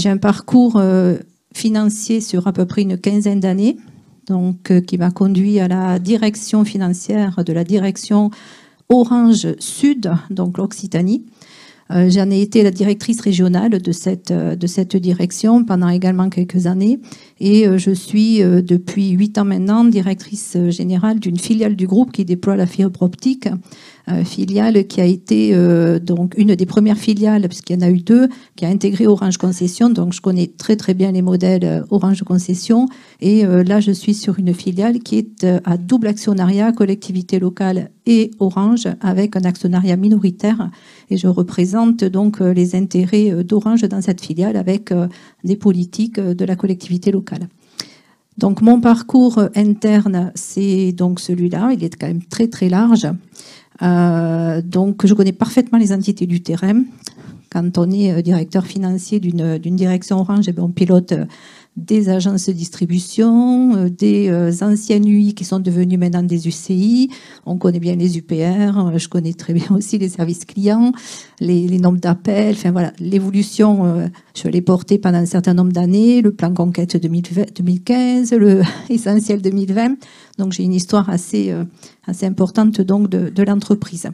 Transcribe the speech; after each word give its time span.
J'ai 0.00 0.08
un 0.08 0.16
parcours 0.16 0.78
euh, 0.78 1.18
financier 1.54 2.22
sur 2.22 2.46
à 2.46 2.54
peu 2.54 2.64
près 2.64 2.80
une 2.80 2.96
quinzaine 2.96 3.38
d'années, 3.38 3.76
euh, 4.30 4.80
qui 4.80 4.96
m'a 4.96 5.10
conduit 5.10 5.60
à 5.60 5.68
la 5.68 5.98
direction 5.98 6.64
financière 6.64 7.44
de 7.44 7.52
la 7.52 7.64
direction 7.64 8.30
Orange 8.88 9.48
Sud, 9.58 10.10
donc 10.30 10.56
l'Occitanie. 10.56 11.26
Euh, 11.92 12.08
J'en 12.10 12.30
ai 12.30 12.40
été 12.40 12.62
la 12.62 12.70
directrice 12.70 13.20
régionale 13.20 13.82
de 13.82 13.92
cette, 13.92 14.30
euh, 14.30 14.54
de 14.54 14.66
cette 14.66 14.96
direction 14.96 15.64
pendant 15.64 15.88
également 15.88 16.28
quelques 16.28 16.66
années 16.66 17.00
et 17.40 17.66
euh, 17.66 17.78
je 17.78 17.90
suis 17.90 18.38
depuis 18.40 19.10
huit 19.10 19.38
ans 19.38 19.44
maintenant 19.44 19.84
directrice 19.84 20.56
générale 20.68 21.18
d'une 21.18 21.38
filiale 21.38 21.74
du 21.74 21.86
groupe 21.86 22.12
qui 22.12 22.24
déploie 22.24 22.56
la 22.56 22.66
fibre 22.66 23.02
optique, 23.02 23.48
filiale 24.24 24.86
qui 24.86 25.00
a 25.00 25.04
été 25.04 25.54
donc 26.00 26.34
une 26.36 26.56
des 26.56 26.66
premières 26.66 26.96
filiales, 26.96 27.46
puisqu'il 27.48 27.78
y 27.78 27.84
en 27.84 27.86
a 27.86 27.90
eu 27.90 27.98
deux, 27.98 28.28
qui 28.56 28.64
a 28.64 28.68
intégré 28.68 29.06
Orange 29.06 29.36
Concession. 29.36 29.88
Donc 29.88 30.12
je 30.12 30.20
connais 30.20 30.48
très 30.48 30.74
très 30.76 30.94
bien 30.94 31.12
les 31.12 31.22
modèles 31.22 31.84
Orange 31.90 32.22
Concession 32.24 32.86
et 33.20 33.44
là 33.44 33.80
je 33.80 33.92
suis 33.92 34.14
sur 34.14 34.38
une 34.38 34.52
filiale 34.52 34.98
qui 34.98 35.18
est 35.18 35.46
à 35.64 35.76
double 35.76 36.08
actionnariat, 36.08 36.72
collectivité 36.72 37.38
locale 37.38 37.90
et 38.10 38.32
Orange, 38.40 38.88
avec 39.00 39.36
un 39.36 39.42
actionnariat 39.42 39.96
minoritaire 39.96 40.68
et 41.10 41.16
je 41.16 41.28
représente 41.28 42.02
donc 42.02 42.40
euh, 42.40 42.52
les 42.52 42.74
intérêts 42.74 43.30
euh, 43.30 43.44
d'Orange 43.44 43.82
dans 43.82 44.02
cette 44.02 44.20
filiale 44.20 44.56
avec 44.56 44.90
euh, 44.90 45.06
des 45.44 45.54
politiques 45.54 46.18
de 46.18 46.44
la 46.44 46.56
collectivité 46.56 47.12
locale. 47.12 47.46
Donc 48.36 48.62
mon 48.62 48.80
parcours 48.80 49.38
interne, 49.54 50.32
c'est 50.34 50.90
donc 50.90 51.20
celui-là. 51.20 51.70
Il 51.72 51.84
est 51.84 51.94
quand 51.94 52.08
même 52.08 52.24
très 52.24 52.48
très 52.48 52.68
large. 52.68 53.06
Donc 53.80 55.06
je 55.06 55.14
connais 55.14 55.32
parfaitement 55.32 55.78
les 55.78 55.92
entités 55.92 56.26
du 56.26 56.40
terrain. 56.42 56.82
Quand 57.50 57.78
on 57.78 57.90
est 57.90 58.12
euh, 58.12 58.22
directeur 58.22 58.66
financier 58.66 59.20
d'une 59.20 59.58
d'une 59.58 59.76
direction 59.76 60.20
Orange, 60.20 60.46
eh 60.48 60.52
bien, 60.52 60.64
on 60.64 60.70
pilote 60.70 61.12
euh, 61.12 61.24
des 61.76 62.08
agences 62.08 62.46
de 62.46 62.52
distribution, 62.52 63.76
euh, 63.76 63.88
des 63.88 64.28
euh, 64.28 64.52
anciennes 64.60 65.06
UI 65.06 65.34
qui 65.34 65.44
sont 65.44 65.60
devenues 65.60 65.98
maintenant 65.98 66.22
des 66.22 66.48
UCI. 66.48 67.10
On 67.46 67.56
connaît 67.58 67.78
bien 67.78 67.96
les 67.96 68.18
UPR, 68.18 68.34
euh, 68.78 68.98
je 68.98 69.08
connais 69.08 69.32
très 69.32 69.54
bien 69.54 69.66
aussi 69.70 69.98
les 69.98 70.08
services 70.08 70.44
clients, 70.44 70.92
les, 71.38 71.66
les 71.66 71.78
nombres 71.78 72.00
d'appels, 72.00 72.54
enfin 72.56 72.72
voilà, 72.72 72.92
l'évolution, 72.98 73.86
euh, 73.86 74.06
je 74.34 74.48
l'ai 74.48 74.62
portée 74.62 74.98
pendant 74.98 75.18
un 75.18 75.26
certain 75.26 75.54
nombre 75.54 75.72
d'années, 75.72 76.22
le 76.22 76.32
plan 76.32 76.52
conquête 76.52 76.96
2020 76.96 77.54
2015, 77.56 78.32
le 78.32 78.62
essentiel 78.90 79.40
2020. 79.40 79.96
Donc 80.38 80.52
j'ai 80.52 80.64
une 80.64 80.74
histoire 80.74 81.08
assez, 81.08 81.50
euh, 81.50 81.64
assez 82.06 82.26
importante 82.26 82.80
donc 82.80 83.08
de, 83.08 83.28
de 83.28 83.42
l'entreprise. 83.42 84.08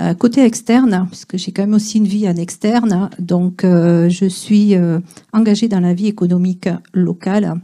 Euh, 0.00 0.14
côté 0.14 0.44
externe, 0.44 1.06
puisque 1.10 1.36
j'ai 1.36 1.50
quand 1.50 1.62
même 1.62 1.74
aussi 1.74 1.98
une 1.98 2.06
vie 2.06 2.28
en 2.28 2.36
externe, 2.36 3.10
donc 3.18 3.64
euh, 3.64 4.08
je 4.08 4.26
suis 4.26 4.76
euh, 4.76 5.00
engagée 5.32 5.66
dans 5.66 5.80
la 5.80 5.92
vie 5.92 6.06
économique 6.06 6.68
locale. 6.92 7.60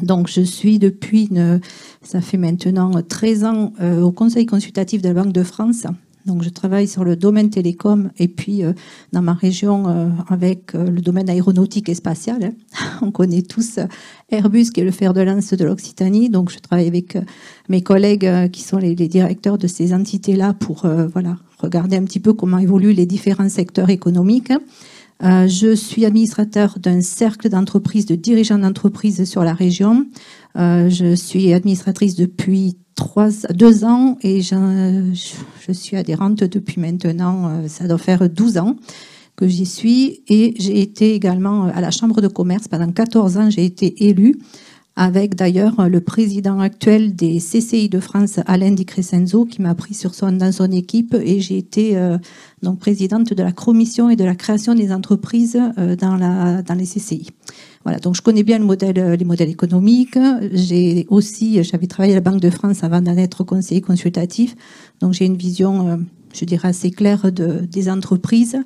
Donc 0.00 0.28
je 0.28 0.40
suis 0.40 0.78
depuis, 0.80 1.30
ça 2.02 2.20
fait 2.20 2.36
maintenant 2.36 2.90
13 3.00 3.44
ans, 3.44 3.72
euh, 3.80 4.00
au 4.00 4.10
Conseil 4.10 4.46
consultatif 4.46 5.02
de 5.02 5.08
la 5.08 5.22
Banque 5.22 5.32
de 5.32 5.44
France. 5.44 5.86
Donc 6.26 6.42
je 6.42 6.48
travaille 6.48 6.86
sur 6.86 7.04
le 7.04 7.16
domaine 7.16 7.50
télécom 7.50 8.10
et 8.18 8.28
puis 8.28 8.62
euh, 8.62 8.72
dans 9.12 9.22
ma 9.22 9.32
région 9.32 9.88
euh, 9.88 10.08
avec 10.28 10.74
euh, 10.74 10.88
le 10.88 11.00
domaine 11.00 11.28
aéronautique 11.28 11.88
et 11.88 11.94
spatial. 11.94 12.44
hein. 12.44 12.52
On 13.02 13.10
connaît 13.10 13.42
tous 13.42 13.78
euh, 13.78 13.86
Airbus 14.30 14.70
qui 14.70 14.80
est 14.80 14.84
le 14.84 14.90
fer 14.90 15.14
de 15.14 15.20
lance 15.20 15.52
de 15.52 15.64
l'Occitanie. 15.64 16.30
Donc 16.30 16.50
je 16.50 16.58
travaille 16.58 16.86
avec 16.86 17.16
euh, 17.16 17.22
mes 17.68 17.82
collègues 17.82 18.50
qui 18.50 18.62
sont 18.62 18.78
les, 18.78 18.94
directeurs 18.94 19.58
de 19.58 19.66
ces 19.66 19.92
entités-là 19.92 20.54
pour 20.54 20.86
voilà, 21.12 21.36
regarder 21.58 21.96
un 21.96 22.04
petit 22.04 22.20
peu 22.20 22.32
comment 22.32 22.58
évoluent 22.58 22.92
les 22.92 23.06
différents 23.06 23.48
secteurs 23.48 23.90
économiques. 23.90 24.52
Euh, 25.22 25.46
je 25.46 25.74
suis 25.74 26.04
administrateur 26.04 26.78
d'un 26.80 27.00
cercle 27.00 27.48
d'entreprises, 27.48 28.06
de 28.06 28.16
dirigeants 28.16 28.58
d'entreprises 28.58 29.24
sur 29.24 29.44
la 29.44 29.54
région. 29.54 30.06
Euh, 30.56 30.90
je 30.90 31.14
suis 31.14 31.52
administratrice 31.52 32.16
depuis 32.16 32.76
deux 33.50 33.84
ans 33.84 34.16
et 34.22 34.42
je, 34.42 35.72
suis 35.72 35.96
adhérente 35.96 36.44
depuis 36.44 36.80
maintenant, 36.80 37.48
euh, 37.48 37.68
ça 37.68 37.86
doit 37.86 37.98
faire 37.98 38.28
12 38.28 38.58
ans 38.58 38.76
que 39.36 39.48
j'y 39.48 39.66
suis. 39.66 40.22
Et 40.28 40.54
j'ai 40.58 40.80
été 40.80 41.14
également 41.14 41.64
à 41.64 41.80
la 41.80 41.90
Chambre 41.90 42.20
de 42.20 42.28
commerce 42.28 42.68
pendant 42.68 42.90
14 42.90 43.36
ans, 43.38 43.50
j'ai 43.50 43.64
été 43.64 44.08
élue 44.08 44.38
avec 44.94 45.34
d'ailleurs 45.34 45.88
le 45.88 46.00
président 46.00 46.60
actuel 46.60 47.14
des 47.14 47.38
CCI 47.38 47.88
de 47.88 47.98
France, 47.98 48.40
Alain 48.46 48.72
Di 48.72 48.84
Crescenzo, 48.84 49.46
qui 49.46 49.62
m'a 49.62 49.74
pris 49.74 49.94
sur 49.94 50.14
son, 50.14 50.32
dans 50.32 50.52
son 50.52 50.70
équipe 50.70 51.14
et 51.14 51.40
j'ai 51.40 51.56
été 51.56 51.96
euh, 51.96 52.18
donc 52.62 52.78
présidente 52.78 53.32
de 53.32 53.42
la 53.42 53.52
commission 53.52 54.10
et 54.10 54.16
de 54.16 54.24
la 54.24 54.34
création 54.34 54.74
des 54.74 54.92
entreprises 54.92 55.58
euh, 55.78 55.96
dans, 55.96 56.16
la, 56.16 56.60
dans 56.60 56.74
les 56.74 56.84
CCI. 56.84 57.30
Voilà, 57.84 57.98
donc 57.98 58.14
je 58.14 58.22
connais 58.22 58.42
bien 58.44 58.60
euh, 58.60 59.16
les 59.16 59.24
modèles 59.24 59.50
économiques. 59.50 60.18
J'ai 60.52 61.06
aussi, 61.08 61.62
j'avais 61.64 61.86
travaillé 61.86 62.12
à 62.12 62.16
la 62.16 62.20
Banque 62.20 62.40
de 62.40 62.50
France 62.50 62.84
avant 62.84 63.00
d'en 63.00 63.16
être 63.16 63.44
conseiller 63.44 63.80
consultatif, 63.80 64.54
donc 65.00 65.14
j'ai 65.14 65.26
une 65.26 65.36
vision, 65.36 65.88
euh, 65.88 65.96
je 66.32 66.44
dirais, 66.44 66.68
assez 66.68 66.90
claire 66.90 67.32
de, 67.32 67.66
des 67.66 67.90
entreprises 67.90 68.58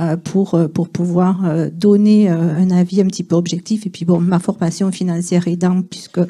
euh, 0.00 0.16
pour, 0.16 0.54
euh, 0.54 0.68
pour 0.68 0.88
pouvoir 0.88 1.44
euh, 1.44 1.68
donner 1.70 2.30
euh, 2.30 2.56
un 2.56 2.70
avis 2.70 3.00
un 3.00 3.06
petit 3.06 3.24
peu 3.24 3.36
objectif. 3.36 3.86
Et 3.86 3.90
puis, 3.90 4.04
bon, 4.04 4.20
ma 4.20 4.38
formation 4.38 4.90
financière 4.90 5.46
aidant, 5.48 5.82
puisque 5.82 6.20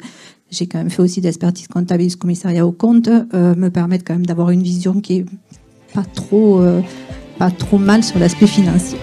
j'ai 0.51 0.67
quand 0.67 0.77
même 0.77 0.89
fait 0.89 1.01
aussi 1.01 1.21
d'expertise 1.21 1.67
comptable 1.67 2.03
et 2.03 2.07
du 2.07 2.15
commissariat 2.17 2.65
au 2.65 2.71
compte, 2.71 3.09
euh, 3.09 3.55
me 3.55 3.69
permettent 3.69 4.05
quand 4.05 4.13
même 4.13 4.25
d'avoir 4.25 4.49
une 4.51 4.63
vision 4.63 4.99
qui 5.01 5.17
est 5.19 5.25
pas 5.93 6.03
trop, 6.03 6.59
euh, 6.59 6.81
pas 7.37 7.51
trop 7.51 7.77
mal 7.77 8.03
sur 8.03 8.19
l'aspect 8.19 8.47
financier. 8.47 8.97